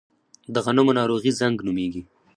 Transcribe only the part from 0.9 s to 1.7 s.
ناروغي زنګ